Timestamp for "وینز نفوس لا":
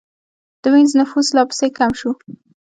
0.73-1.43